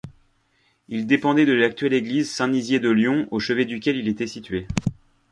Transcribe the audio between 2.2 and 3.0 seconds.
Saint-Nizier de